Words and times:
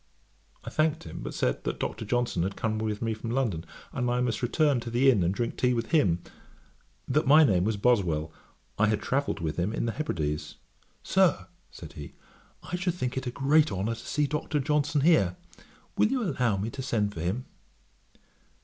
I 0.63 0.71
thanked 0.71 1.03
him, 1.03 1.21
but 1.21 1.35
said, 1.35 1.63
that 1.63 1.79
Dr. 1.79 2.05
Johnson 2.05 2.41
had 2.41 2.55
come 2.55 2.79
with 2.79 3.03
me 3.03 3.13
from 3.13 3.29
London, 3.29 3.63
and 3.93 4.09
I 4.09 4.19
must 4.19 4.41
return 4.41 4.79
to 4.79 4.89
the 4.89 5.11
inn 5.11 5.21
and 5.21 5.31
drink 5.31 5.55
tea 5.57 5.75
with 5.75 5.91
him; 5.91 6.23
that 7.07 7.27
my 7.27 7.43
name 7.43 7.65
was 7.65 7.77
Boswell, 7.77 8.33
I 8.79 8.87
had 8.87 8.99
travelled 8.99 9.41
with 9.41 9.57
him 9.57 9.71
in 9.71 9.85
the 9.85 9.91
Hebrides. 9.91 10.55
'Sir, 11.03 11.45
(said 11.69 11.93
he) 11.93 12.15
I 12.63 12.77
should 12.77 12.95
think 12.95 13.15
it 13.15 13.27
a 13.27 13.29
great 13.31 13.71
honour 13.71 13.93
to 13.93 14.03
see 14.07 14.25
Dr. 14.25 14.59
Johnson 14.59 15.01
here. 15.01 15.35
Will 15.95 16.07
you 16.07 16.23
allow 16.23 16.57
me 16.57 16.71
to 16.71 16.81
send 16.81 17.13
for 17.13 17.21
him?' 17.21 17.45